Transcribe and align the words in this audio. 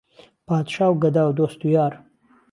پادشا 0.47 0.93
و 0.93 0.99
گهدا 0.99 1.29
و 1.29 1.33
دۆست 1.35 1.65
و 1.65 1.67
یار 1.67 1.99